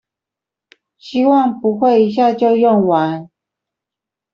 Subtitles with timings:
[0.97, 3.29] 希望不會一下就用完